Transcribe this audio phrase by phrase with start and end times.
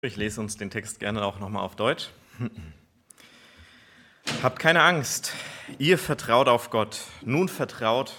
[0.00, 2.10] Ich lese uns den Text gerne auch nochmal auf Deutsch.
[4.44, 5.32] Habt keine Angst,
[5.78, 8.14] ihr vertraut auf Gott, nun vertraut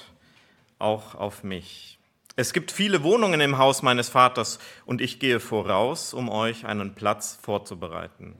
[0.77, 1.97] auch auf mich.
[2.35, 6.95] Es gibt viele Wohnungen im Haus meines Vaters und ich gehe voraus, um euch einen
[6.95, 8.35] Platz vorzubereiten.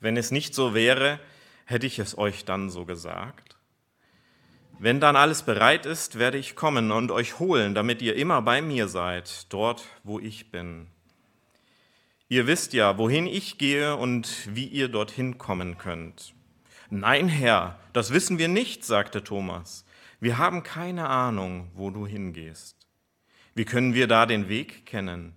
[0.00, 1.20] Wenn es nicht so wäre,
[1.64, 3.56] hätte ich es euch dann so gesagt.
[4.78, 8.60] Wenn dann alles bereit ist, werde ich kommen und euch holen, damit ihr immer bei
[8.60, 10.88] mir seid, dort, wo ich bin.
[12.34, 16.34] Ihr wisst ja, wohin ich gehe und wie ihr dorthin kommen könnt.
[16.90, 19.84] Nein, Herr, das wissen wir nicht, sagte Thomas.
[20.18, 22.88] Wir haben keine Ahnung, wo du hingehst.
[23.54, 25.36] Wie können wir da den Weg kennen?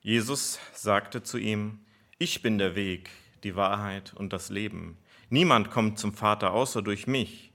[0.00, 1.80] Jesus sagte zu ihm,
[2.20, 3.10] ich bin der Weg,
[3.42, 4.98] die Wahrheit und das Leben.
[5.28, 7.50] Niemand kommt zum Vater außer durch mich.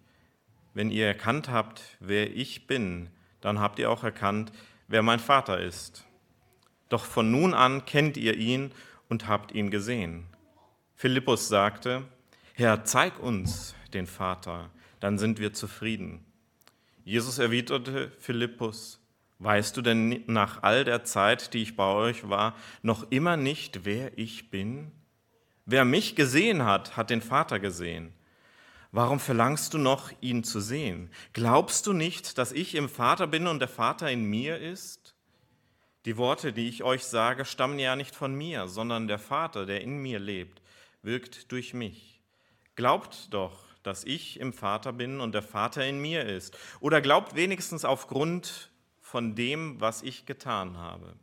[0.74, 4.52] Wenn ihr erkannt habt, wer ich bin, dann habt ihr auch erkannt,
[4.90, 6.06] wer mein Vater ist.
[6.92, 8.74] Doch von nun an kennt ihr ihn
[9.08, 10.26] und habt ihn gesehen.
[10.94, 12.04] Philippus sagte,
[12.54, 16.26] Herr, zeig uns den Vater, dann sind wir zufrieden.
[17.06, 19.00] Jesus erwiderte Philippus,
[19.40, 23.86] weißt du denn nach all der Zeit, die ich bei euch war, noch immer nicht,
[23.86, 24.92] wer ich bin?
[25.66, 28.12] Wer mich gesehen hat, hat den Vater gesehen.
[28.92, 31.10] Warum verlangst du noch, ihn zu sehen?
[31.32, 35.16] Glaubst du nicht, dass ich im Vater bin und der Vater in mir ist?
[36.06, 39.82] Die Worte, die ich euch sage, stammen ja nicht von mir, sondern der Vater, der
[39.82, 40.62] in mir lebt,
[41.04, 42.22] wirkt durch mich.
[42.76, 46.58] Glaubt doch, dass ich im Vater bin und der Vater in mir ist.
[46.80, 51.16] Oder glaubt wenigstens aufgrund von dem, was ich getan habe.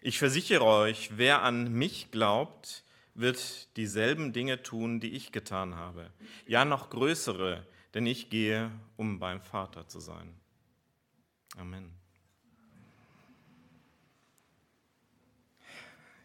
[0.00, 2.84] Ich versichere euch, wer an mich glaubt,
[3.14, 6.10] wird dieselben Dinge tun, die ich getan habe.
[6.46, 10.32] Ja, noch größere, denn ich gehe, um beim Vater zu sein.
[11.56, 11.97] Amen.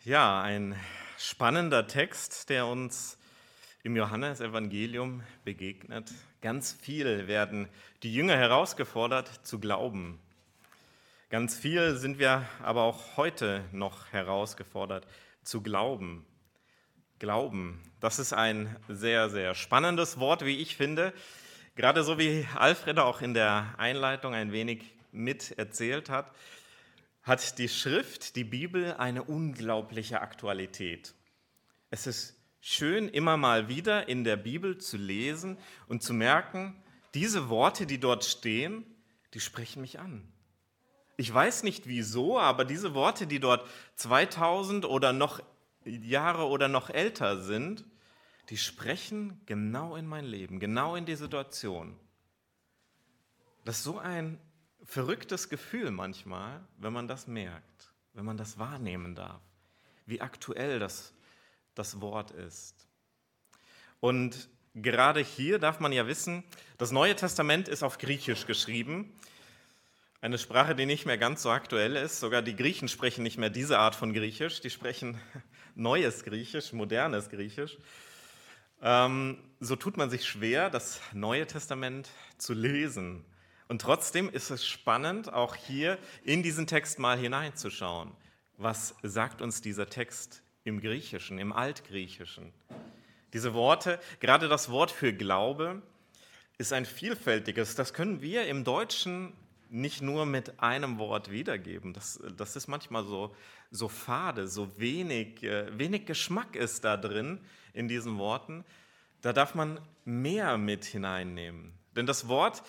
[0.05, 0.75] Ja, ein
[1.17, 3.17] spannender Text, der uns
[3.83, 6.11] im Johannesevangelium begegnet.
[6.41, 7.69] Ganz viel werden
[8.03, 10.19] die Jünger herausgefordert zu glauben.
[11.29, 15.07] Ganz viel sind wir aber auch heute noch herausgefordert
[15.41, 16.25] zu glauben.
[17.19, 21.13] Glauben, das ist ein sehr, sehr spannendes Wort, wie ich finde.
[21.77, 24.83] Gerade so wie Alfred auch in der Einleitung ein wenig
[25.13, 26.29] mit erzählt hat
[27.23, 31.13] hat die Schrift, die Bibel, eine unglaubliche Aktualität.
[31.89, 35.57] Es ist schön, immer mal wieder in der Bibel zu lesen
[35.87, 36.75] und zu merken,
[37.13, 38.85] diese Worte, die dort stehen,
[39.33, 40.27] die sprechen mich an.
[41.15, 45.41] Ich weiß nicht wieso, aber diese Worte, die dort 2000 oder noch
[45.85, 47.85] Jahre oder noch älter sind,
[48.49, 51.97] die sprechen genau in mein Leben, genau in die Situation.
[53.63, 54.39] Das ist so ein
[54.85, 59.41] verrücktes Gefühl manchmal, wenn man das merkt, wenn man das wahrnehmen darf,
[60.05, 61.13] wie aktuell das,
[61.75, 62.87] das Wort ist.
[63.99, 66.43] Und gerade hier darf man ja wissen,
[66.77, 69.13] das Neue Testament ist auf Griechisch geschrieben.
[70.21, 72.19] Eine Sprache, die nicht mehr ganz so aktuell ist.
[72.19, 74.61] Sogar die Griechen sprechen nicht mehr diese Art von Griechisch.
[74.61, 75.19] Die sprechen
[75.75, 77.77] neues Griechisch, modernes Griechisch.
[78.81, 83.25] Ähm, so tut man sich schwer, das Neue Testament zu lesen.
[83.67, 88.11] Und trotzdem ist es spannend, auch hier in diesen Text mal hineinzuschauen.
[88.57, 92.53] Was sagt uns dieser Text im Griechischen, im Altgriechischen?
[93.33, 95.81] Diese Worte, gerade das Wort für Glaube,
[96.57, 97.75] ist ein vielfältiges.
[97.75, 99.33] Das können wir im Deutschen
[99.69, 101.93] nicht nur mit einem Wort wiedergeben.
[101.93, 103.35] Das, das ist manchmal so,
[103.71, 107.39] so fade, so wenig, äh, wenig Geschmack ist da drin
[107.73, 108.63] in diesen Worten.
[109.21, 111.73] Da darf man mehr mit hineinnehmen.
[111.95, 112.61] Denn das Wort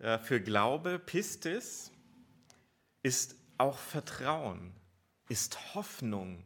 [0.00, 1.92] für Glaube, Pistis,
[3.02, 4.74] ist auch Vertrauen,
[5.28, 6.44] ist Hoffnung.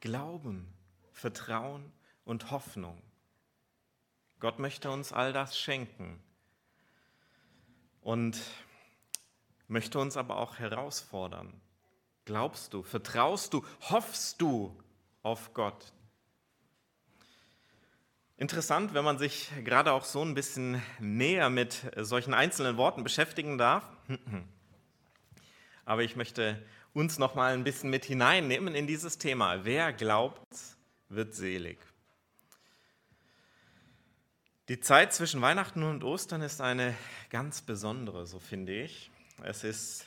[0.00, 0.72] Glauben,
[1.12, 1.92] Vertrauen
[2.24, 3.02] und Hoffnung.
[4.38, 6.18] Gott möchte uns all das schenken
[8.00, 8.40] und
[9.68, 11.60] möchte uns aber auch herausfordern.
[12.24, 14.76] Glaubst du, vertraust du, hoffst du
[15.22, 15.92] auf Gott?
[18.40, 23.58] Interessant, wenn man sich gerade auch so ein bisschen näher mit solchen einzelnen Worten beschäftigen
[23.58, 23.84] darf.
[25.84, 26.58] Aber ich möchte
[26.94, 29.66] uns noch mal ein bisschen mit hineinnehmen in dieses Thema.
[29.66, 30.40] Wer glaubt,
[31.10, 31.78] wird selig.
[34.70, 36.94] Die Zeit zwischen Weihnachten und Ostern ist eine
[37.28, 39.10] ganz besondere, so finde ich.
[39.42, 40.06] Es ist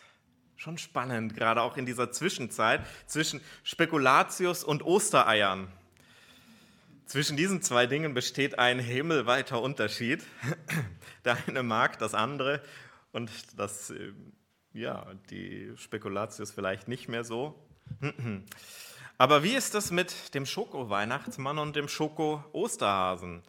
[0.55, 5.71] schon spannend, gerade auch in dieser Zwischenzeit zwischen Spekulatius und Ostereiern.
[7.05, 10.23] Zwischen diesen zwei Dingen besteht ein himmelweiter Unterschied.
[11.25, 12.61] Der eine mag das andere
[13.11, 14.13] und das, äh,
[14.73, 17.55] ja, die Spekulatius vielleicht nicht mehr so.
[19.17, 23.43] Aber wie ist das mit dem Schoko-Weihnachtsmann und dem Schoko-Osterhasen?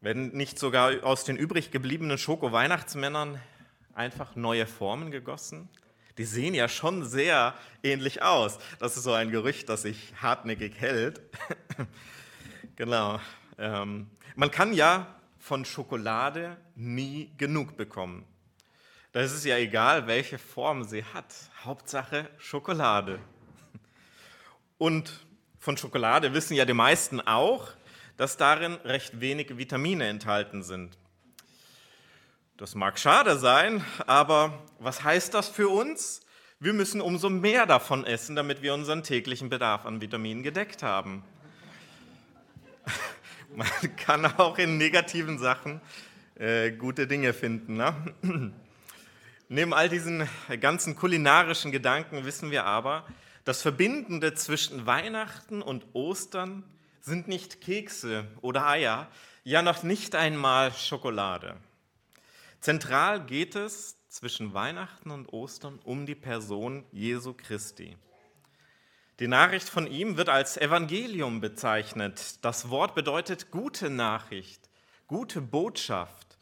[0.00, 3.40] Werden nicht sogar aus den übrig gebliebenen Schoko-Weihnachtsmännern
[3.94, 5.68] einfach neue Formen gegossen?
[6.18, 8.58] Die sehen ja schon sehr ähnlich aus.
[8.78, 11.20] Das ist so ein Gerücht, das sich hartnäckig hält.
[12.80, 13.20] genau.
[13.58, 15.06] Ähm, man kann ja
[15.38, 18.24] von Schokolade nie genug bekommen.
[19.12, 21.26] Da ist es ja egal, welche Form sie hat.
[21.62, 23.18] Hauptsache Schokolade.
[24.78, 25.26] Und
[25.58, 27.68] von Schokolade wissen ja die meisten auch,
[28.16, 30.96] dass darin recht wenige Vitamine enthalten sind.
[32.56, 36.22] Das mag schade sein, aber was heißt das für uns?
[36.60, 41.24] Wir müssen umso mehr davon essen, damit wir unseren täglichen Bedarf an Vitaminen gedeckt haben.
[43.54, 45.80] Man kann auch in negativen Sachen
[46.36, 47.76] äh, gute Dinge finden.
[47.76, 47.94] Ne?
[49.48, 50.28] Neben all diesen
[50.60, 53.04] ganzen kulinarischen Gedanken wissen wir aber,
[53.44, 56.62] das Verbindende zwischen Weihnachten und Ostern
[57.00, 59.08] sind nicht Kekse oder Eier,
[59.42, 61.56] ja noch nicht einmal Schokolade.
[62.60, 67.96] Zentral geht es zwischen Weihnachten und Ostern um die Person Jesu Christi.
[69.20, 72.42] Die Nachricht von ihm wird als Evangelium bezeichnet.
[72.42, 74.70] Das Wort bedeutet gute Nachricht,
[75.08, 76.38] gute Botschaft.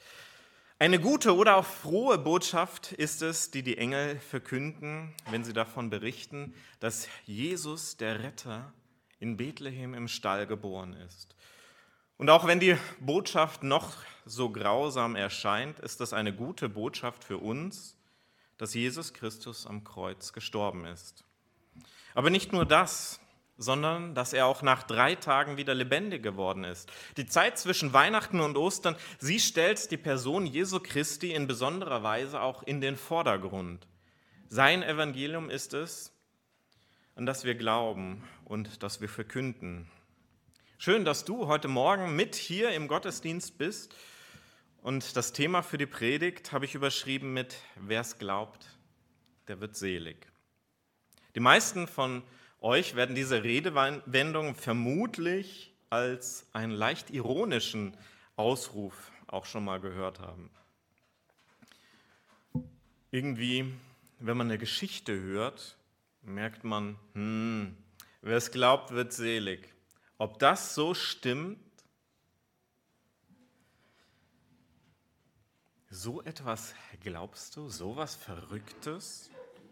[0.79, 5.91] Eine gute oder auch frohe Botschaft ist es, die die Engel verkünden, wenn sie davon
[5.91, 8.73] berichten, dass Jesus, der Retter,
[9.19, 11.35] in Bethlehem im Stall geboren ist.
[12.17, 17.39] Und auch wenn die Botschaft noch so grausam erscheint, ist das eine gute Botschaft für
[17.39, 17.97] uns,
[18.57, 21.25] dass Jesus Christus am Kreuz gestorben ist.
[22.15, 23.21] Aber nicht nur das,
[23.59, 26.91] sondern dass er auch nach drei Tagen wieder lebendig geworden ist.
[27.17, 32.41] Die Zeit zwischen Weihnachten und Ostern, sie stellt die Person Jesu Christi in besonderer Weise
[32.41, 33.87] auch in den Vordergrund.
[34.49, 36.13] Sein Evangelium ist es,
[37.17, 39.91] an das wir glauben und das wir verkünden.
[40.79, 43.95] Schön, dass du heute Morgen mit hier im Gottesdienst bist.
[44.81, 48.65] Und das Thema für die Predigt habe ich überschrieben mit Wer es glaubt,
[49.49, 50.29] der wird selig.
[51.39, 52.25] Die meisten von
[52.61, 57.97] euch werden diese Redewendung vermutlich als einen leicht ironischen
[58.35, 60.51] Ausruf auch schon mal gehört haben.
[63.13, 63.73] Irgendwie,
[64.19, 65.79] wenn man eine Geschichte hört,
[66.23, 67.77] merkt man, hm,
[68.21, 69.73] wer es glaubt, wird selig.
[70.17, 71.61] Ob das so stimmt?
[75.89, 79.31] So etwas glaubst du, so was Verrücktes?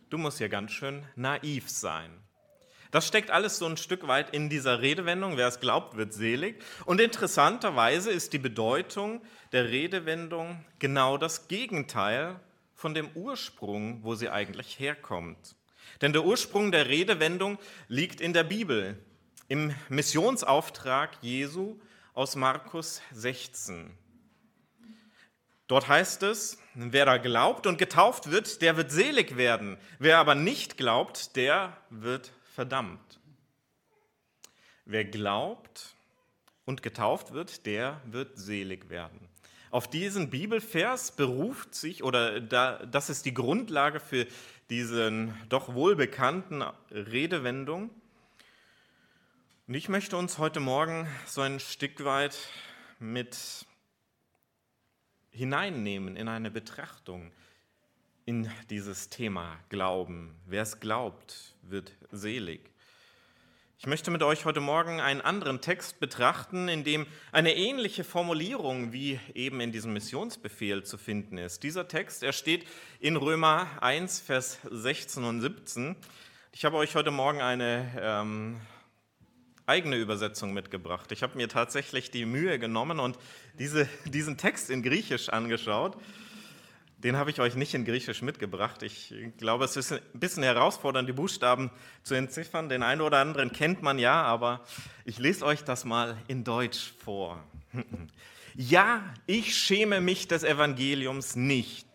[0.08, 2.10] Du musst ja ganz schön naiv sein.
[2.92, 6.62] Das steckt alles so ein Stück weit in dieser Redewendung, wer es glaubt, wird selig.
[6.84, 9.20] Und interessanterweise ist die Bedeutung
[9.52, 12.38] der Redewendung genau das Gegenteil
[12.74, 15.56] von dem Ursprung, wo sie eigentlich herkommt.
[16.00, 18.98] Denn der Ursprung der Redewendung liegt in der Bibel,
[19.48, 21.80] im Missionsauftrag Jesu
[22.14, 24.05] aus Markus 16.
[25.66, 29.78] Dort heißt es, wer da glaubt und getauft wird, der wird selig werden.
[29.98, 33.20] Wer aber nicht glaubt, der wird verdammt.
[34.84, 35.96] Wer glaubt
[36.64, 39.28] und getauft wird, der wird selig werden.
[39.72, 44.26] Auf diesen Bibelvers beruft sich, oder da, das ist die Grundlage für
[44.70, 47.90] diesen doch wohlbekannten Redewendung.
[49.66, 52.38] Und ich möchte uns heute Morgen so ein Stück weit
[53.00, 53.66] mit
[55.36, 57.30] hineinnehmen in eine Betrachtung
[58.24, 60.34] in dieses Thema Glauben.
[60.46, 62.70] Wer es glaubt, wird selig.
[63.78, 68.94] Ich möchte mit euch heute Morgen einen anderen Text betrachten, in dem eine ähnliche Formulierung
[68.94, 71.62] wie eben in diesem Missionsbefehl zu finden ist.
[71.62, 72.66] Dieser Text, er steht
[72.98, 75.94] in Römer 1, Vers 16 und 17.
[76.52, 78.60] Ich habe euch heute Morgen eine ähm,
[79.66, 81.12] eigene Übersetzung mitgebracht.
[81.12, 83.18] Ich habe mir tatsächlich die Mühe genommen und
[83.58, 85.96] diese, diesen Text in Griechisch angeschaut.
[86.98, 88.82] Den habe ich euch nicht in Griechisch mitgebracht.
[88.82, 91.70] Ich glaube, es ist ein bisschen herausfordernd, die Buchstaben
[92.02, 92.68] zu entziffern.
[92.68, 94.64] Den einen oder anderen kennt man ja, aber
[95.04, 97.42] ich lese euch das mal in Deutsch vor.
[98.58, 101.86] Ja, ich schäme mich des Evangeliums nicht.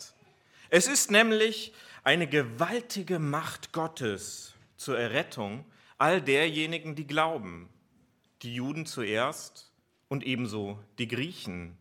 [0.70, 5.66] Es ist nämlich eine gewaltige Macht Gottes zur Errettung
[5.98, 7.68] all derjenigen, die glauben.
[8.44, 9.71] Die Juden zuerst
[10.12, 11.78] und ebenso die Griechen.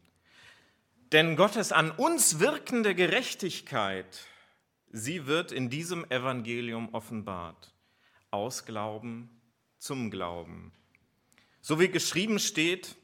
[1.10, 4.25] Denn Gottes an uns wirkende Gerechtigkeit,
[4.92, 7.75] sie wird in diesem Evangelium offenbart.
[8.30, 9.28] Aus Glauben
[9.78, 10.70] zum Glauben.
[11.60, 12.94] So wie geschrieben steht,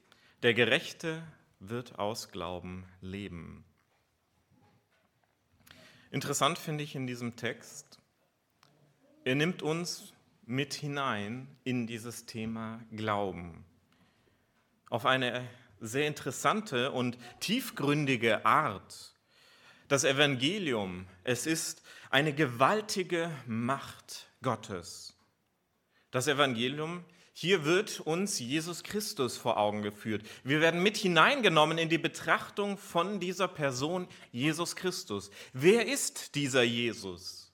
[0.44, 1.26] der Gerechte
[1.58, 3.64] wird aus Glauben leben.
[6.12, 7.98] Interessant finde ich in diesem Text,
[9.24, 10.12] er nimmt uns
[10.44, 13.64] mit hinein in dieses Thema Glauben.
[14.88, 15.48] Auf eine
[15.80, 19.14] sehr interessante und tiefgründige Art.
[19.88, 25.16] Das Evangelium, es ist eine gewaltige Macht Gottes.
[26.10, 30.26] Das Evangelium, hier wird uns Jesus Christus vor Augen geführt.
[30.42, 35.30] Wir werden mit hineingenommen in die Betrachtung von dieser Person Jesus Christus.
[35.52, 37.52] Wer ist dieser Jesus?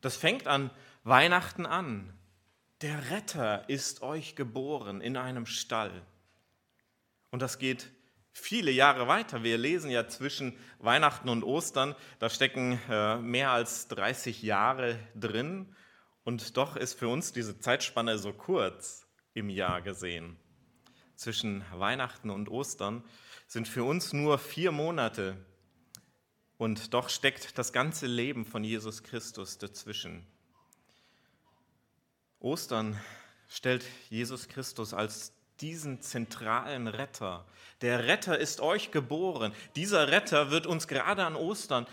[0.00, 0.70] Das fängt an
[1.02, 2.12] Weihnachten an.
[2.82, 6.02] Der Retter ist euch geboren in einem Stall.
[7.34, 7.90] Und das geht
[8.30, 9.42] viele Jahre weiter.
[9.42, 15.74] Wir lesen ja zwischen Weihnachten und Ostern, da stecken äh, mehr als 30 Jahre drin.
[16.22, 20.36] Und doch ist für uns diese Zeitspanne so kurz im Jahr gesehen.
[21.16, 23.02] Zwischen Weihnachten und Ostern
[23.48, 25.36] sind für uns nur vier Monate.
[26.56, 30.24] Und doch steckt das ganze Leben von Jesus Christus dazwischen.
[32.38, 32.96] Ostern
[33.48, 37.44] stellt Jesus Christus als diesen zentralen Retter.
[37.80, 39.52] Der Retter ist euch geboren.
[39.76, 41.86] Dieser Retter wird uns gerade an Ostern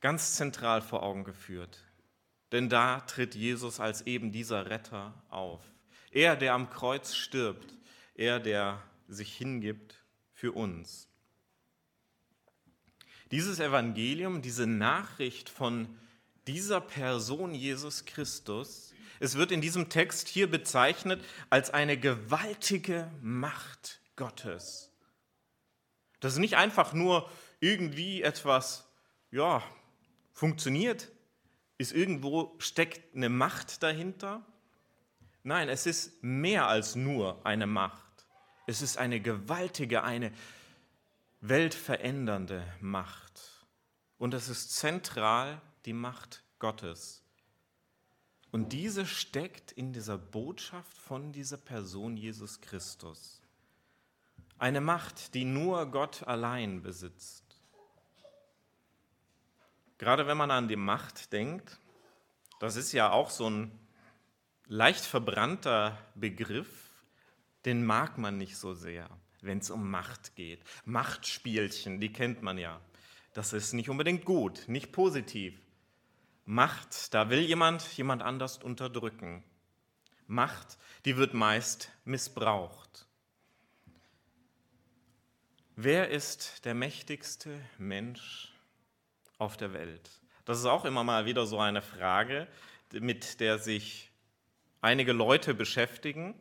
[0.00, 1.78] ganz zentral vor Augen geführt.
[2.52, 5.60] Denn da tritt Jesus als eben dieser Retter auf.
[6.10, 7.74] Er, der am Kreuz stirbt,
[8.14, 11.08] er, der sich hingibt für uns.
[13.30, 15.98] Dieses Evangelium, diese Nachricht von
[16.46, 24.00] dieser Person Jesus Christus, es wird in diesem Text hier bezeichnet als eine gewaltige Macht
[24.14, 24.90] Gottes.
[26.20, 28.88] Das ist nicht einfach nur irgendwie etwas,
[29.30, 29.62] ja,
[30.32, 31.10] funktioniert,
[31.78, 34.44] ist irgendwo steckt eine Macht dahinter.
[35.42, 38.04] Nein, es ist mehr als nur eine Macht.
[38.66, 40.32] Es ist eine gewaltige, eine
[41.40, 43.66] weltverändernde Macht.
[44.18, 47.22] Und es ist zentral die Macht Gottes.
[48.50, 53.40] Und diese steckt in dieser Botschaft von dieser Person Jesus Christus.
[54.58, 57.44] Eine Macht, die nur Gott allein besitzt.
[59.98, 61.78] Gerade wenn man an die Macht denkt,
[62.60, 63.78] das ist ja auch so ein
[64.66, 66.90] leicht verbrannter Begriff,
[67.64, 69.08] den mag man nicht so sehr,
[69.40, 70.62] wenn es um Macht geht.
[70.84, 72.80] Machtspielchen, die kennt man ja.
[73.34, 75.65] Das ist nicht unbedingt gut, nicht positiv.
[76.48, 79.42] Macht, da will jemand jemand anders unterdrücken.
[80.28, 83.06] Macht, die wird meist missbraucht.
[85.74, 88.52] Wer ist der mächtigste Mensch
[89.38, 90.08] auf der Welt?
[90.44, 92.46] Das ist auch immer mal wieder so eine Frage,
[92.92, 94.12] mit der sich
[94.80, 96.34] einige Leute beschäftigen.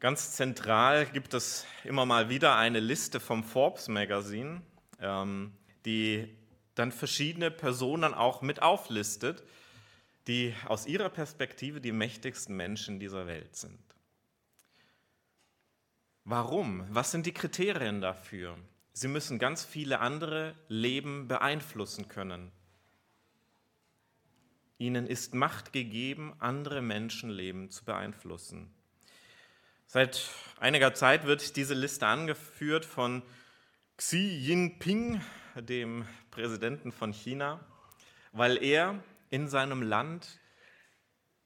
[0.00, 4.62] Ganz zentral gibt es immer mal wieder eine Liste vom Forbes Magazine,
[5.00, 5.52] ähm,
[5.84, 6.36] die
[6.80, 9.42] dann verschiedene Personen auch mit auflistet,
[10.26, 13.78] die aus ihrer Perspektive die mächtigsten Menschen dieser Welt sind.
[16.24, 16.86] Warum?
[16.90, 18.56] Was sind die Kriterien dafür?
[18.92, 22.50] Sie müssen ganz viele andere Leben beeinflussen können.
[24.78, 28.72] Ihnen ist Macht gegeben, andere Menschenleben zu beeinflussen.
[29.86, 33.22] Seit einiger Zeit wird diese Liste angeführt von
[33.96, 35.20] Xi Jinping,
[35.56, 37.60] dem Präsidenten von China,
[38.32, 40.40] weil er in seinem Land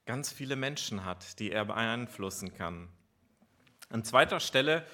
[0.05, 2.89] ganz viele Menschen hat, die er beeinflussen kann.
[3.89, 4.85] An zweiter Stelle,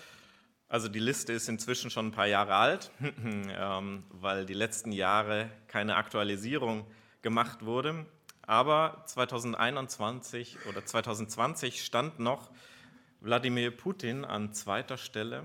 [0.68, 5.50] also die Liste ist inzwischen schon ein paar Jahre alt, ähm, weil die letzten Jahre
[5.68, 6.86] keine Aktualisierung
[7.22, 8.06] gemacht wurde,
[8.42, 12.52] aber 2021 oder 2020 stand noch
[13.20, 15.44] Wladimir Putin an zweiter Stelle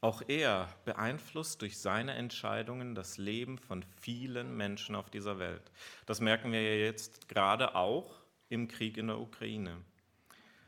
[0.00, 5.70] auch er beeinflusst durch seine Entscheidungen das Leben von vielen Menschen auf dieser Welt.
[6.06, 9.76] Das merken wir ja jetzt gerade auch im Krieg in der Ukraine.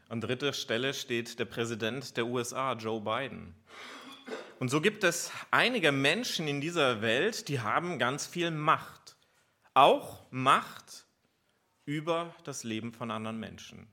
[0.09, 3.55] An dritter Stelle steht der Präsident der USA, Joe Biden.
[4.59, 9.17] Und so gibt es einige Menschen in dieser Welt, die haben ganz viel Macht.
[9.75, 11.07] Auch Macht
[11.87, 13.89] über das Leben von anderen Menschen.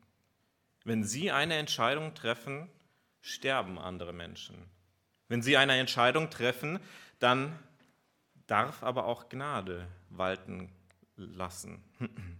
[0.84, 2.70] Wenn sie eine Entscheidung treffen,
[3.22, 4.70] sterben andere Menschen.
[5.30, 6.80] Wenn Sie eine Entscheidung treffen,
[7.20, 7.58] dann
[8.48, 10.72] darf aber auch Gnade walten
[11.16, 11.84] lassen.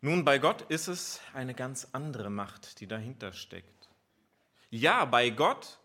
[0.00, 3.88] Nun, bei Gott ist es eine ganz andere Macht, die dahinter steckt.
[4.70, 5.80] Ja, bei Gott,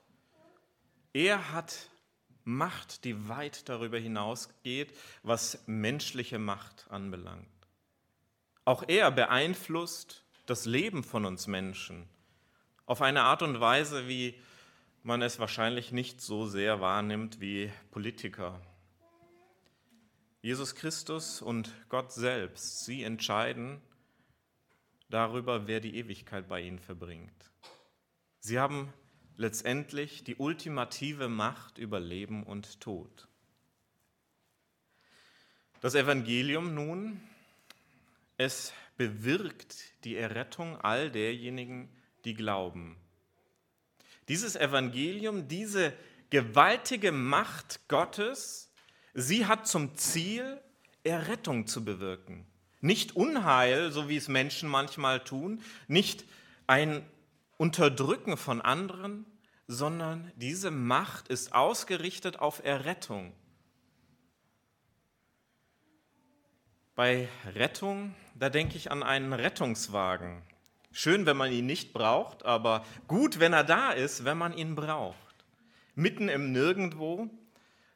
[1.12, 1.90] er hat
[2.44, 7.48] Macht, die weit darüber hinausgeht, was menschliche Macht anbelangt.
[8.64, 12.08] Auch er beeinflusst das Leben von uns Menschen
[12.86, 14.36] auf eine Art und Weise, wie
[15.04, 18.62] man es wahrscheinlich nicht so sehr wahrnimmt wie Politiker.
[20.42, 23.82] Jesus Christus und Gott selbst, sie entscheiden
[25.10, 27.52] darüber, wer die Ewigkeit bei ihnen verbringt.
[28.40, 28.94] Sie haben
[29.38, 33.28] letztendlich die ultimative Macht über Leben und Tod.
[35.80, 37.22] Das Evangelium nun,
[38.38, 41.90] es bewirkt die Errettung all derjenigen,
[42.24, 43.01] die glauben.
[44.32, 45.92] Dieses Evangelium, diese
[46.30, 48.72] gewaltige Macht Gottes,
[49.14, 50.58] sie hat zum Ziel,
[51.04, 52.46] Errettung zu bewirken.
[52.80, 56.24] Nicht Unheil, so wie es Menschen manchmal tun, nicht
[56.66, 57.06] ein
[57.58, 59.26] Unterdrücken von anderen,
[59.68, 63.34] sondern diese Macht ist ausgerichtet auf Errettung.
[66.96, 70.42] Bei Rettung, da denke ich an einen Rettungswagen.
[70.94, 74.76] Schön, wenn man ihn nicht braucht, aber gut, wenn er da ist, wenn man ihn
[74.76, 75.16] braucht.
[75.96, 77.30] Mitten im Nirgendwo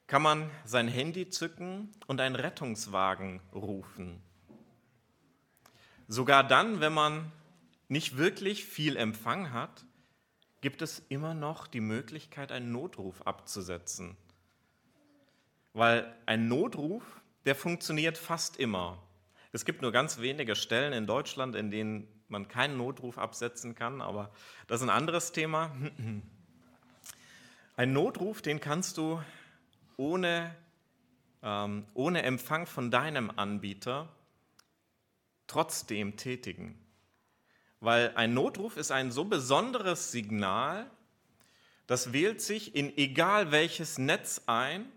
[0.07, 4.21] kann man sein Handy zücken und einen Rettungswagen rufen.
[6.07, 7.31] Sogar dann, wenn man
[7.89, 9.85] nicht wirklich viel Empfang hat,
[10.61, 14.15] gibt es immer noch die Möglichkeit, einen Notruf abzusetzen.
[15.73, 17.03] Weil ein Notruf,
[17.43, 19.01] der funktioniert fast immer.
[19.51, 24.01] Es gibt nur ganz wenige Stellen in Deutschland, in denen man keinen Notruf absetzen kann,
[24.01, 24.31] aber
[24.67, 25.71] das ist ein anderes Thema.
[27.77, 29.21] Ein Notruf, den kannst du
[29.97, 30.55] ohne,
[31.43, 34.07] ähm, ohne Empfang von deinem Anbieter
[35.47, 36.79] trotzdem tätigen.
[37.81, 40.89] Weil ein Notruf ist ein so besonderes Signal,
[41.87, 44.89] das wählt sich in egal welches Netz ein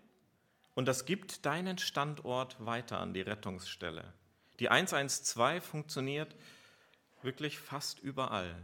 [0.75, 4.05] und das gibt deinen Standort weiter an die Rettungsstelle.
[4.59, 6.35] Die 112 funktioniert
[7.23, 8.55] wirklich fast überall.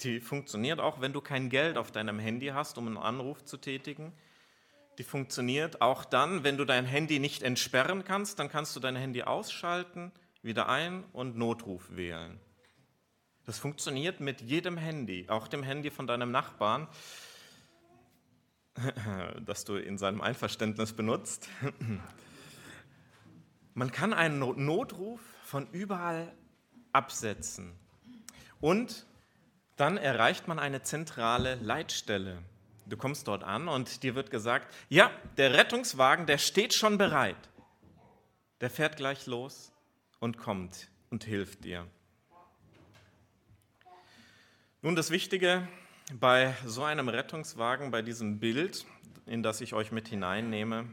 [0.00, 3.56] Die funktioniert auch, wenn du kein Geld auf deinem Handy hast, um einen Anruf zu
[3.56, 4.12] tätigen.
[4.98, 8.96] Die funktioniert auch dann, wenn du dein Handy nicht entsperren kannst, dann kannst du dein
[8.96, 12.40] Handy ausschalten, wieder ein und Notruf wählen.
[13.44, 16.88] Das funktioniert mit jedem Handy, auch dem Handy von deinem Nachbarn,
[19.44, 21.48] das du in seinem Einverständnis benutzt.
[23.74, 26.32] Man kann einen Notruf von überall
[26.92, 27.72] absetzen.
[28.62, 29.06] Und
[29.74, 32.38] dann erreicht man eine zentrale Leitstelle.
[32.86, 37.36] Du kommst dort an und dir wird gesagt, ja, der Rettungswagen, der steht schon bereit.
[38.60, 39.72] Der fährt gleich los
[40.20, 41.88] und kommt und hilft dir.
[44.80, 45.66] Nun, das Wichtige
[46.20, 48.86] bei so einem Rettungswagen, bei diesem Bild,
[49.26, 50.88] in das ich euch mit hineinnehme,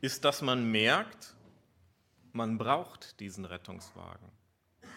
[0.00, 1.34] ist, dass man merkt,
[2.32, 4.30] man braucht diesen Rettungswagen.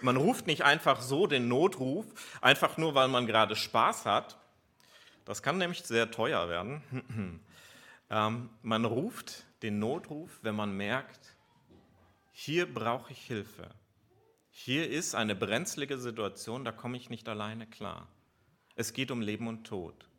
[0.02, 2.06] Man ruft nicht einfach so den Notruf,
[2.42, 4.38] einfach nur, weil man gerade Spaß hat.
[5.26, 7.42] Das kann nämlich sehr teuer werden.
[8.10, 11.36] ähm, man ruft den Notruf, wenn man merkt,
[12.32, 13.70] hier brauche ich Hilfe.
[14.52, 18.08] Hier ist eine brenzlige Situation, da komme ich nicht alleine klar.
[18.76, 20.10] Es geht um Leben und Tod.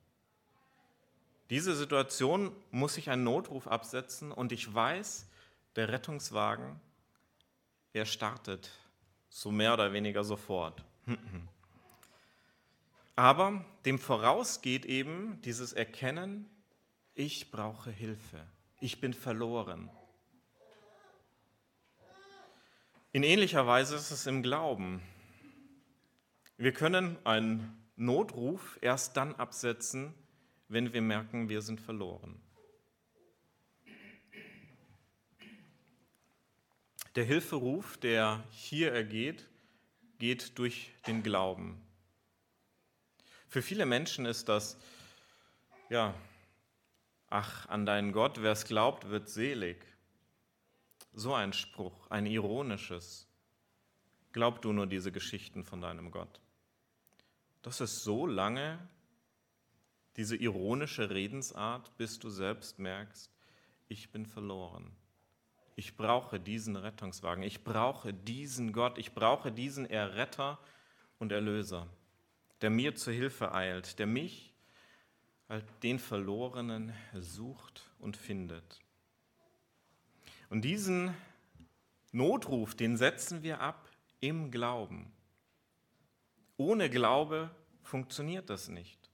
[1.48, 5.26] Diese Situation muss ich einen Notruf absetzen und ich weiß,
[5.76, 6.80] der Rettungswagen,
[7.92, 8.70] er startet
[9.30, 10.84] so mehr oder weniger sofort.
[13.16, 16.50] Aber dem vorausgeht eben dieses Erkennen,
[17.14, 18.46] ich brauche Hilfe,
[18.80, 19.90] ich bin verloren.
[23.12, 25.02] In ähnlicher Weise ist es im Glauben.
[26.56, 30.14] Wir können einen Notruf erst dann absetzen,
[30.68, 32.40] wenn wir merken, wir sind verloren.
[37.16, 39.48] Der Hilferuf, der hier ergeht,
[40.18, 41.80] geht durch den Glauben.
[43.48, 44.78] Für viele Menschen ist das,
[45.88, 46.14] ja,
[47.28, 49.84] ach, an deinen Gott, wer es glaubt, wird selig.
[51.12, 53.26] So ein Spruch, ein ironisches.
[54.32, 56.40] Glaub du nur diese Geschichten von deinem Gott.
[57.62, 58.78] Das ist so lange,
[60.16, 63.32] diese ironische Redensart, bis du selbst merkst,
[63.88, 64.94] ich bin verloren.
[65.76, 67.42] Ich brauche diesen Rettungswagen.
[67.42, 68.98] Ich brauche diesen Gott.
[68.98, 70.58] Ich brauche diesen Erretter
[71.18, 71.86] und Erlöser,
[72.60, 74.52] der mir zu Hilfe eilt, der mich,
[75.82, 78.80] den Verlorenen, sucht und findet.
[80.48, 81.14] Und diesen
[82.12, 83.88] Notruf, den setzen wir ab
[84.20, 85.12] im Glauben.
[86.56, 87.50] Ohne Glaube
[87.82, 89.10] funktioniert das nicht.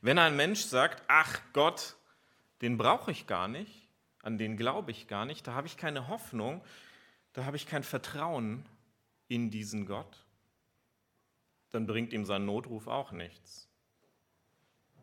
[0.00, 1.96] Wenn ein Mensch sagt, ach Gott,
[2.60, 3.87] den brauche ich gar nicht,
[4.22, 6.62] an den glaube ich gar nicht, da habe ich keine Hoffnung,
[7.32, 8.64] da habe ich kein Vertrauen
[9.28, 10.26] in diesen Gott,
[11.70, 13.68] dann bringt ihm sein Notruf auch nichts.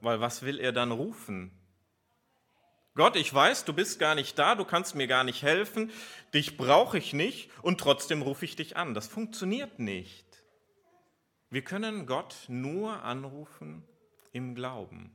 [0.02, 1.52] Weil was will er dann rufen?
[2.96, 5.92] Gott, ich weiß, du bist gar nicht da, du kannst mir gar nicht helfen,
[6.34, 8.94] dich brauche ich nicht und trotzdem rufe ich dich an.
[8.94, 10.26] Das funktioniert nicht.
[11.50, 13.84] Wir können Gott nur anrufen
[14.32, 15.12] im Glauben.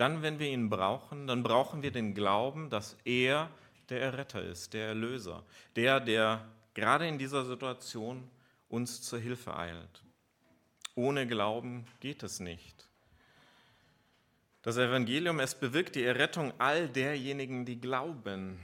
[0.00, 3.50] Dann, wenn wir ihn brauchen, dann brauchen wir den Glauben, dass er
[3.90, 5.44] der Erretter ist, der Erlöser,
[5.76, 8.26] der, der gerade in dieser Situation
[8.70, 10.02] uns zur Hilfe eilt.
[10.94, 12.88] Ohne Glauben geht es nicht.
[14.62, 18.58] Das Evangelium, es bewirkt die Errettung all derjenigen, die glauben.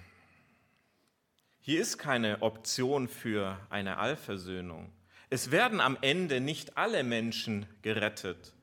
[1.61, 4.90] Hier ist keine Option für eine Allversöhnung.
[5.29, 8.55] Es werden am Ende nicht alle Menschen gerettet,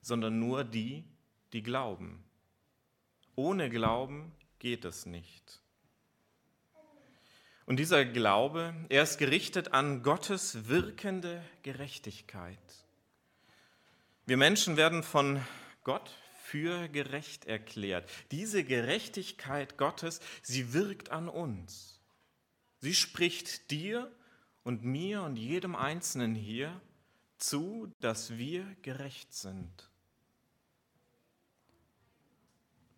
[0.00, 1.04] sondern nur die,
[1.52, 2.24] die glauben.
[3.34, 5.60] Ohne Glauben geht es nicht.
[7.64, 12.58] Und dieser Glaube, er ist gerichtet an Gottes wirkende Gerechtigkeit.
[14.26, 15.40] Wir Menschen werden von
[15.84, 16.10] Gott
[16.44, 18.10] für gerecht erklärt.
[18.30, 22.00] Diese Gerechtigkeit Gottes, sie wirkt an uns.
[22.78, 24.12] Sie spricht dir
[24.64, 26.80] und mir und jedem Einzelnen hier
[27.38, 29.91] zu, dass wir gerecht sind.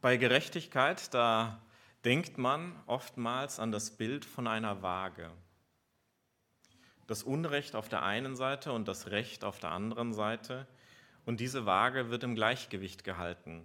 [0.05, 1.63] Bei Gerechtigkeit, da
[2.05, 5.31] denkt man oftmals an das Bild von einer Waage.
[7.07, 10.67] Das Unrecht auf der einen Seite und das Recht auf der anderen Seite
[11.25, 13.65] und diese Waage wird im Gleichgewicht gehalten.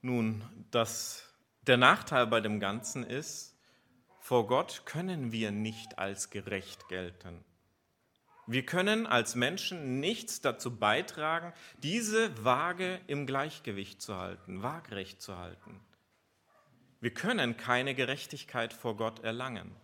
[0.00, 1.28] Nun, das,
[1.62, 3.58] der Nachteil bei dem Ganzen ist,
[4.20, 7.44] vor Gott können wir nicht als gerecht gelten.
[8.46, 15.38] Wir können als Menschen nichts dazu beitragen, diese Waage im Gleichgewicht zu halten, waagrecht zu
[15.38, 15.80] halten.
[17.00, 19.74] Wir können keine Gerechtigkeit vor Gott erlangen.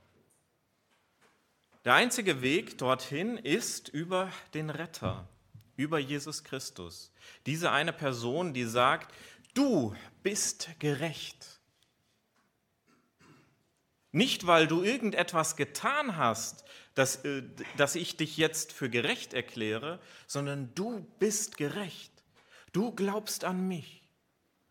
[1.84, 5.28] Der einzige Weg dorthin ist über den Retter,
[5.76, 7.12] über Jesus Christus.
[7.46, 9.14] Diese eine Person, die sagt,
[9.54, 11.60] du bist gerecht.
[14.10, 16.64] Nicht, weil du irgendetwas getan hast,
[16.96, 17.44] dass, äh,
[17.76, 22.12] dass ich dich jetzt für gerecht erkläre, sondern du bist gerecht.
[22.72, 24.02] Du glaubst an mich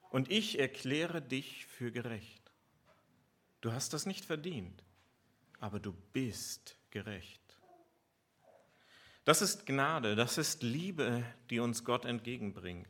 [0.09, 2.51] und ich erkläre dich für gerecht.
[3.61, 4.83] Du hast das nicht verdient,
[5.59, 7.41] aber du bist gerecht gerecht.
[9.25, 12.87] Das ist Gnade, das ist Liebe, die uns Gott entgegenbringt.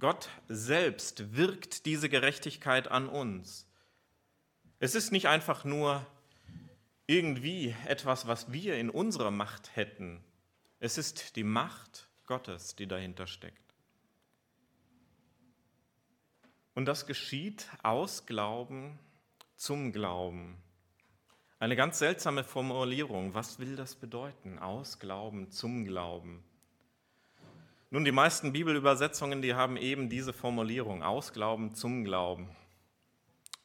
[0.00, 3.68] Gott selbst wirkt diese Gerechtigkeit an uns.
[4.80, 6.04] Es ist nicht einfach nur
[7.06, 10.22] irgendwie etwas, was wir in unserer Macht hätten.
[10.80, 13.58] Es ist die Macht Gottes, die dahinter steckt.
[16.74, 18.98] Und das geschieht aus Glauben
[19.56, 20.56] zum Glauben.
[21.58, 23.34] Eine ganz seltsame Formulierung.
[23.34, 24.58] Was will das bedeuten?
[24.58, 26.42] Aus Glauben zum Glauben.
[27.90, 32.48] Nun, die meisten Bibelübersetzungen, die haben eben diese Formulierung, aus Glauben zum Glauben.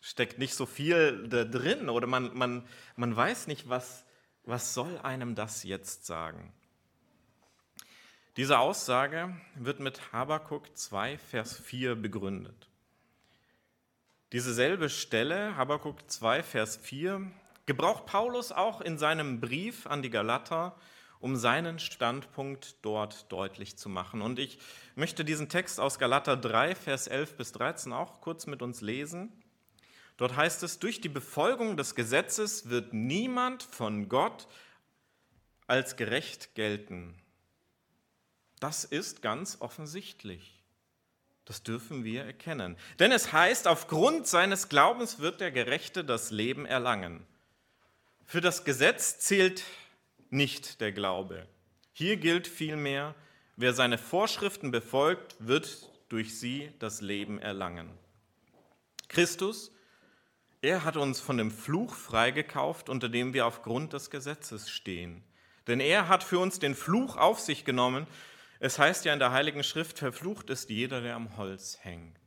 [0.02, 4.06] Steckt nicht so viel da drin oder man, man, man weiß nicht, was,
[4.44, 6.54] was soll einem das jetzt sagen.
[8.38, 12.70] Diese Aussage wird mit Habakuk 2, Vers 4 begründet.
[14.32, 17.32] Diese selbe Stelle, Habakuk 2, Vers 4,
[17.66, 20.76] gebraucht Paulus auch in seinem Brief an die Galater,
[21.20, 24.22] um seinen Standpunkt dort deutlich zu machen.
[24.22, 24.60] Und ich
[24.96, 29.32] möchte diesen Text aus Galater 3, Vers 11 bis 13 auch kurz mit uns lesen.
[30.18, 34.48] Dort heißt es, durch die Befolgung des Gesetzes wird niemand von Gott
[35.68, 37.16] als gerecht gelten.
[38.60, 40.64] Das ist ganz offensichtlich.
[41.46, 42.76] Das dürfen wir erkennen.
[43.00, 47.26] Denn es heißt, aufgrund seines Glaubens wird der Gerechte das Leben erlangen.
[48.26, 49.64] Für das Gesetz zählt
[50.30, 51.48] nicht der Glaube.
[51.94, 53.16] Hier gilt vielmehr,
[53.56, 57.90] wer seine Vorschriften befolgt, wird durch sie das Leben erlangen.
[59.08, 59.72] Christus,
[60.62, 65.24] er hat uns von dem Fluch freigekauft, unter dem wir aufgrund des Gesetzes stehen.
[65.68, 68.08] Denn er hat für uns den Fluch auf sich genommen.
[68.60, 72.18] Es heißt ja in der Heiligen Schrift, verflucht ist jeder, der am Holz hängt.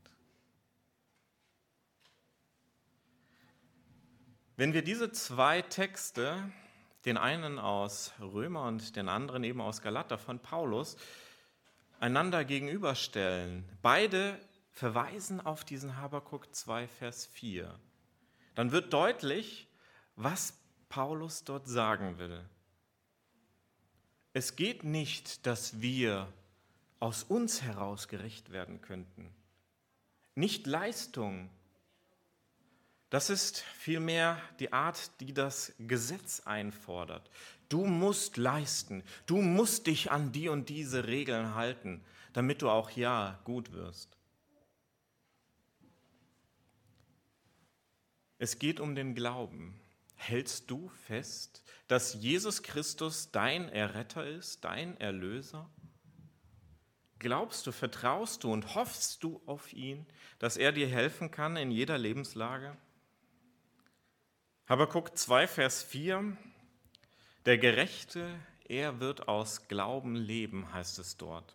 [4.56, 6.52] Wenn wir diese zwei Texte,
[7.06, 10.96] den einen aus Römer und den anderen eben aus Galater von Paulus,
[11.98, 14.38] einander gegenüberstellen, beide
[14.70, 17.74] verweisen auf diesen Habakuk 2, Vers 4,
[18.54, 19.68] dann wird deutlich,
[20.16, 20.54] was
[20.88, 22.44] Paulus dort sagen will.
[24.32, 26.32] Es geht nicht, dass wir
[27.00, 29.34] aus uns heraus gerecht werden könnten.
[30.34, 31.50] Nicht Leistung,
[33.10, 37.28] das ist vielmehr die Art, die das Gesetz einfordert.
[37.68, 42.90] Du musst leisten, du musst dich an die und diese Regeln halten, damit du auch
[42.90, 44.19] ja gut wirst.
[48.42, 49.79] Es geht um den Glauben.
[50.16, 55.68] Hältst du fest, dass Jesus Christus dein Erretter ist, dein Erlöser?
[57.18, 60.07] Glaubst du, vertraust du und hoffst du auf ihn,
[60.38, 62.74] dass er dir helfen kann in jeder Lebenslage?
[64.66, 66.35] Habakuk 2, Vers 4.
[67.44, 68.26] Der Gerechte,
[68.66, 71.55] er wird aus Glauben leben, heißt es dort.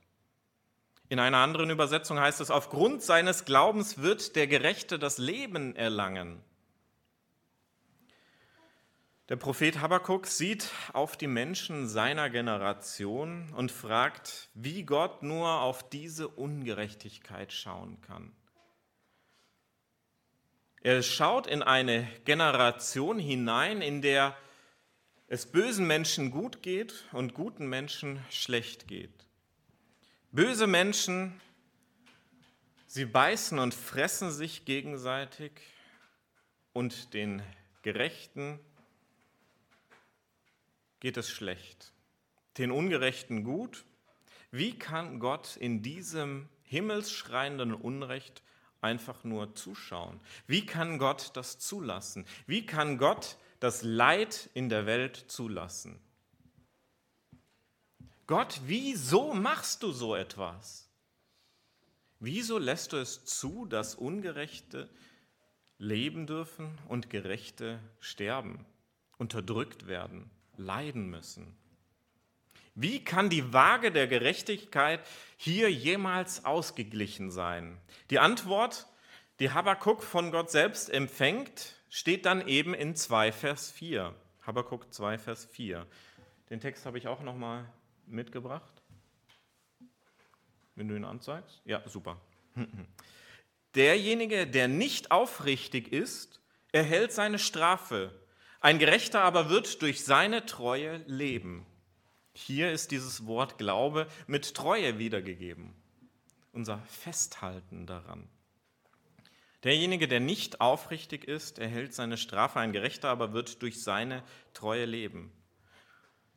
[1.09, 6.43] In einer anderen Übersetzung heißt es, aufgrund seines Glaubens wird der Gerechte das Leben erlangen.
[9.27, 15.89] Der Prophet Habakkuk sieht auf die Menschen seiner Generation und fragt, wie Gott nur auf
[15.89, 18.31] diese Ungerechtigkeit schauen kann.
[20.81, 24.37] Er schaut in eine Generation hinein, in der
[25.27, 29.27] es bösen Menschen gut geht und guten Menschen schlecht geht.
[30.31, 31.41] Böse Menschen,
[32.85, 35.51] sie beißen und fressen sich gegenseitig
[36.73, 37.41] und den
[37.81, 38.59] Gerechten
[41.05, 41.93] geht es schlecht,
[42.57, 43.85] den Ungerechten gut.
[44.49, 48.41] Wie kann Gott in diesem himmelsschreienden Unrecht
[48.81, 50.19] einfach nur zuschauen?
[50.47, 52.25] Wie kann Gott das zulassen?
[52.47, 55.99] Wie kann Gott das Leid in der Welt zulassen?
[58.25, 60.89] Gott, wieso machst du so etwas?
[62.19, 64.89] Wieso lässt du es zu, dass Ungerechte
[65.77, 68.65] leben dürfen und Gerechte sterben,
[69.19, 70.31] unterdrückt werden?
[70.57, 71.55] Leiden müssen.
[72.75, 74.99] Wie kann die Waage der Gerechtigkeit
[75.37, 77.77] hier jemals ausgeglichen sein?
[78.09, 78.87] Die Antwort,
[79.39, 84.13] die Habakkuk von Gott selbst empfängt, steht dann eben in 2 Vers 4.
[84.41, 85.87] Habakkuk 2 Vers 4.
[86.49, 87.65] Den Text habe ich auch noch mal
[88.05, 88.81] mitgebracht.
[90.75, 91.61] Wenn du ihn anzeigst?
[91.63, 92.19] Ja, super.
[93.75, 96.41] Derjenige, der nicht aufrichtig ist,
[96.73, 98.11] erhält seine Strafe
[98.65, 101.67] ein Gerechter aber wird durch seine Treue leben.
[102.33, 105.75] Hier ist dieses Wort Glaube mit Treue wiedergegeben.
[106.51, 108.27] Unser Festhalten daran.
[109.63, 112.59] Derjenige, der nicht aufrichtig ist, erhält seine Strafe.
[112.59, 114.23] Ein Gerechter aber wird durch seine
[114.55, 115.31] Treue leben.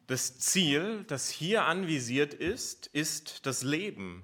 [0.06, 4.22] Das Ziel, das hier anvisiert ist, ist das Leben.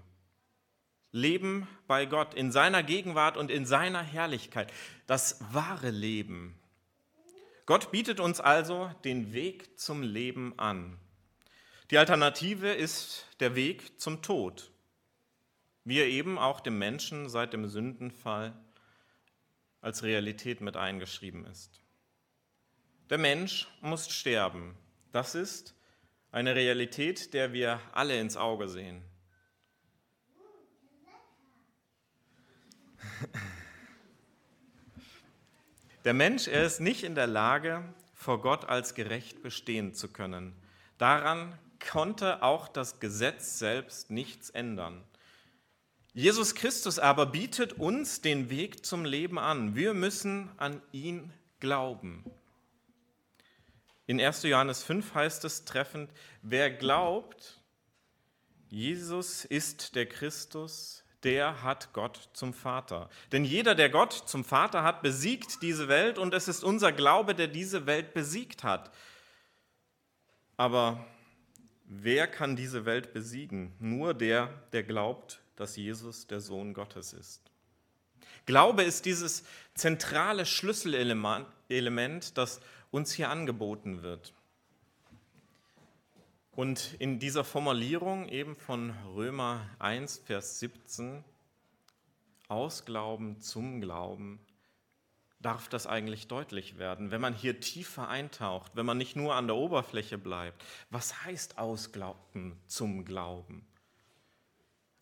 [1.10, 4.70] Leben bei Gott, in seiner Gegenwart und in seiner Herrlichkeit.
[5.06, 6.60] Das wahre Leben.
[7.66, 10.98] Gott bietet uns also den Weg zum Leben an.
[11.90, 14.70] Die Alternative ist der Weg zum Tod,
[15.84, 18.54] wie er eben auch dem Menschen seit dem Sündenfall
[19.80, 21.80] als Realität mit eingeschrieben ist.
[23.10, 24.76] Der Mensch muss sterben.
[25.12, 25.74] Das ist
[26.32, 29.02] eine Realität, der wir alle ins Auge sehen.
[36.04, 40.54] Der Mensch, er ist nicht in der Lage, vor Gott als gerecht bestehen zu können.
[40.98, 45.02] Daran konnte auch das Gesetz selbst nichts ändern.
[46.12, 49.74] Jesus Christus aber bietet uns den Weg zum Leben an.
[49.74, 52.24] Wir müssen an ihn glauben.
[54.06, 54.42] In 1.
[54.42, 56.10] Johannes 5 heißt es treffend,
[56.42, 57.62] wer glaubt,
[58.68, 63.08] Jesus ist der Christus, der hat Gott zum Vater.
[63.32, 67.34] Denn jeder, der Gott zum Vater hat, besiegt diese Welt und es ist unser Glaube,
[67.34, 68.90] der diese Welt besiegt hat.
[70.56, 71.04] Aber
[71.84, 73.72] wer kann diese Welt besiegen?
[73.78, 77.40] Nur der, der glaubt, dass Jesus der Sohn Gottes ist.
[78.46, 82.60] Glaube ist dieses zentrale Schlüsselelement, das
[82.90, 84.34] uns hier angeboten wird.
[86.56, 91.24] Und in dieser Formulierung eben von Römer 1, Vers 17,
[92.46, 94.38] aus Glauben zum Glauben,
[95.40, 99.48] darf das eigentlich deutlich werden, wenn man hier tiefer eintaucht, wenn man nicht nur an
[99.48, 100.64] der Oberfläche bleibt.
[100.90, 103.66] Was heißt aus Glauben zum Glauben?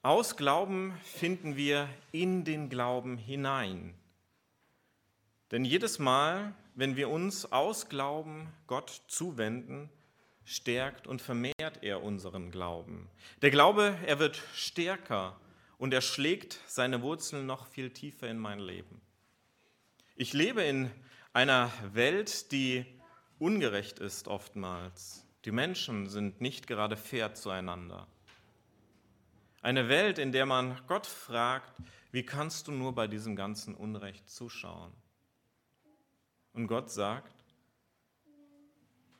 [0.00, 3.94] Aus Glauben finden wir in den Glauben hinein.
[5.50, 9.90] Denn jedes Mal, wenn wir uns aus Glauben Gott zuwenden,
[10.44, 13.08] stärkt und vermehrt er unseren Glauben.
[13.42, 15.36] Der Glaube, er wird stärker
[15.78, 19.00] und er schlägt seine Wurzeln noch viel tiefer in mein Leben.
[20.16, 20.90] Ich lebe in
[21.32, 22.84] einer Welt, die
[23.38, 25.24] ungerecht ist oftmals.
[25.44, 28.06] Die Menschen sind nicht gerade fair zueinander.
[29.62, 31.72] Eine Welt, in der man Gott fragt,
[32.10, 34.92] wie kannst du nur bei diesem ganzen Unrecht zuschauen?
[36.52, 37.41] Und Gott sagt,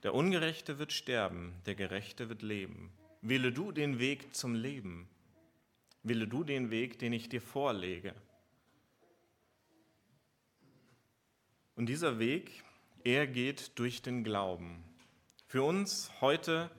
[0.02, 2.92] der Ungerechte wird sterben, der Gerechte wird leben.
[3.20, 5.08] Wähle du den Weg zum Leben.
[6.02, 8.14] Wähle du den Weg, den ich dir vorlege.
[11.76, 12.64] Und dieser Weg,
[13.04, 14.82] er geht durch den Glauben.
[15.46, 16.70] Für uns heute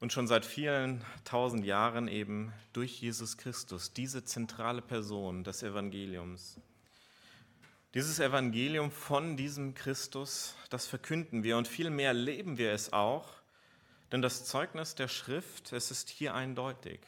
[0.00, 6.60] und schon seit vielen tausend Jahren eben durch Jesus Christus, diese zentrale Person des Evangeliums.
[7.94, 13.28] Dieses Evangelium von diesem Christus, das verkünden wir und vielmehr leben wir es auch,
[14.10, 17.00] denn das Zeugnis der Schrift, es ist hier eindeutig.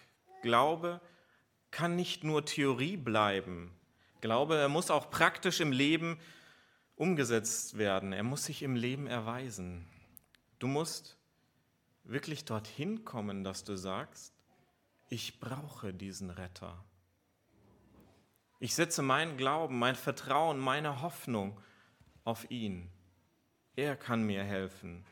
[0.43, 1.01] Glaube
[1.71, 3.75] kann nicht nur Theorie bleiben.
[4.21, 6.19] Glaube, er muss auch praktisch im Leben
[6.97, 8.13] umgesetzt werden.
[8.13, 9.87] Er muss sich im Leben erweisen.
[10.59, 11.17] Du musst
[12.05, 14.35] wirklich dorthin kommen, dass du sagst,
[15.09, 16.85] ich brauche diesen Retter.
[18.65, 21.61] Ich setze meinen Glauben, mein Vertrauen, meine Hoffnung
[22.25, 22.91] auf ihn.
[23.77, 25.05] Er kann mir helfen.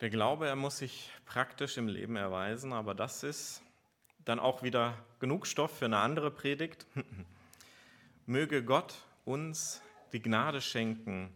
[0.00, 3.60] Der Glaube, er muss sich praktisch im Leben erweisen, aber das ist
[4.24, 6.86] dann auch wieder genug Stoff für eine andere Predigt.
[8.24, 8.94] Möge Gott
[9.26, 9.82] uns
[10.14, 11.30] die Gnade schenken,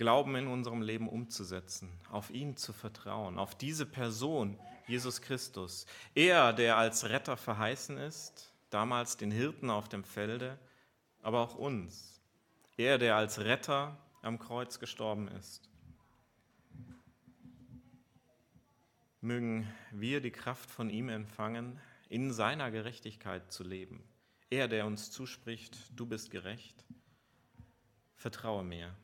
[0.00, 5.84] Glauben in unserem Leben umzusetzen, auf ihn zu vertrauen, auf diese Person, Jesus Christus.
[6.14, 10.58] Er, der als Retter verheißen ist, damals den Hirten auf dem Felde,
[11.20, 12.18] aber auch uns.
[12.78, 15.68] Er, der als Retter am Kreuz gestorben ist.
[19.20, 24.02] Mögen wir die Kraft von ihm empfangen, in seiner Gerechtigkeit zu leben.
[24.48, 26.86] Er, der uns zuspricht, du bist gerecht.
[28.14, 28.96] Vertraue mir.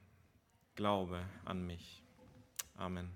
[0.76, 2.02] Glaube an mich.
[2.74, 3.10] Amen.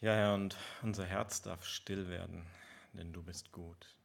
[0.00, 2.46] Ja, Herr, und unser Herz darf still werden,
[2.94, 3.98] denn du bist gut.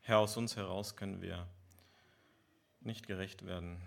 [0.00, 1.46] Herr, aus uns heraus können wir
[2.80, 3.80] nicht gerecht werden.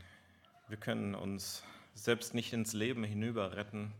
[0.70, 1.64] Wir können uns
[1.96, 3.94] selbst nicht ins Leben hinüber retten.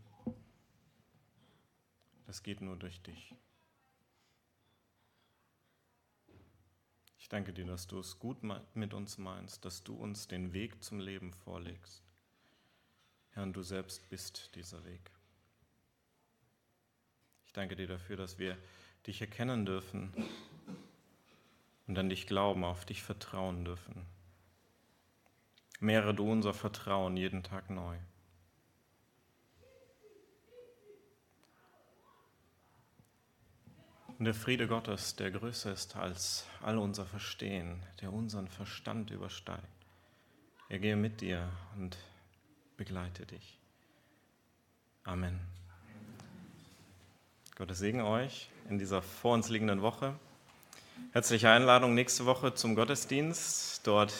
[2.26, 3.34] Das geht nur durch dich.
[7.34, 8.38] Danke dir, dass du es gut
[8.74, 12.00] mit uns meinst, dass du uns den Weg zum Leben vorlegst.
[13.30, 15.10] Herr, und du selbst bist dieser Weg.
[17.44, 18.56] Ich danke dir dafür, dass wir
[19.08, 20.12] dich erkennen dürfen
[21.88, 24.06] und an dich glauben, auf dich vertrauen dürfen.
[25.80, 27.98] Mehre du unser Vertrauen jeden Tag neu.
[34.18, 39.62] Und der Friede Gottes, der größer ist als all unser Verstehen, der unseren Verstand übersteigt,
[40.68, 41.96] er gehe mit dir und
[42.76, 43.58] begleite dich.
[45.02, 45.40] Amen.
[47.56, 50.14] Gottes Segen euch in dieser vor uns liegenden Woche.
[51.12, 53.86] Herzliche Einladung nächste Woche zum Gottesdienst.
[53.86, 54.14] Dort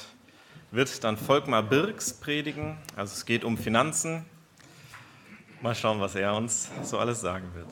[0.71, 2.77] wird dann Volkmar Birks predigen.
[2.97, 4.25] Also es geht um Finanzen.
[5.63, 7.69] Mal schauen, was er uns so alles sagen wird.